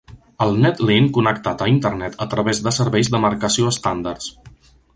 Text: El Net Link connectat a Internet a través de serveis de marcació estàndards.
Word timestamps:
El 0.43 0.55
Net 0.61 0.79
Link 0.89 1.11
connectat 1.17 1.61
a 1.65 1.67
Internet 1.73 2.17
a 2.27 2.27
través 2.33 2.63
de 2.69 2.73
serveis 2.79 3.13
de 3.17 3.21
marcació 3.27 3.69
estàndards. 3.77 4.31